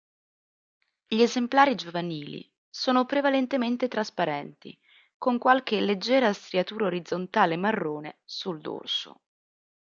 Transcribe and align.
Gli 1.07 1.21
esemplari 1.21 1.75
giovanili 1.75 2.51
sono 2.67 3.05
prevalentemente 3.05 3.87
trasparenti, 3.87 4.75
con 5.15 5.37
qualche 5.37 5.79
leggera 5.79 6.33
striatura 6.33 6.87
orizzontale 6.87 7.55
marrone 7.55 8.17
sul 8.25 8.59
dorso. 8.61 9.21